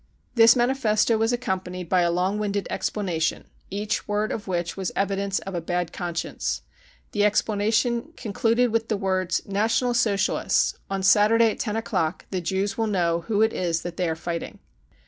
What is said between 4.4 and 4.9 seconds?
which